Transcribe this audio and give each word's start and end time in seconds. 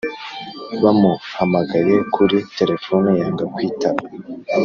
Bamuhamagaye 0.81 1.95
kuri 2.13 2.37
telephone 2.57 3.09
yanga 3.19 3.45
kwitaba 3.53 4.01